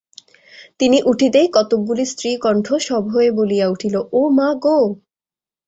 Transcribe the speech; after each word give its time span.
তিনি 0.79 0.97
উঠিতেই 1.05 1.47
কতকগুলি 1.53 2.03
স্ত্রীকণ্ঠ 2.05 2.67
সভয়ে 2.87 3.29
বলিয়া 3.37 3.67
উঠিল 3.67 3.95
ও 4.11 4.21
মা 4.37 4.49
গো! 4.63 4.79